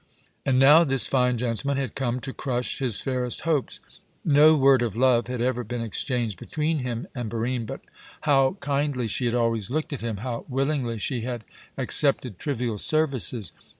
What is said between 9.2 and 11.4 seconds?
had always looked at him, how willingly she